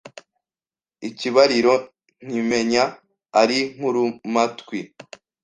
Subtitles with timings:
[1.09, 1.73] Ikibariro
[2.25, 2.83] nkimenya
[3.41, 4.79] ari nkurumatwi